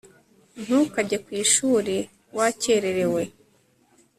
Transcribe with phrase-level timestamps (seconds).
[0.63, 1.95] Ntukajye ku ishuri
[2.37, 3.23] wakererewe